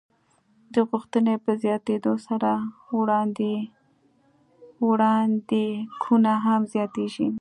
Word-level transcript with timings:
د 0.73 0.75
غوښتنې 0.89 1.35
په 1.43 1.51
زیاتېدو 1.63 2.13
سره 2.27 2.51
وړاندېکونه 4.87 6.33
هم 6.45 6.61
زیاتېږي. 6.73 7.29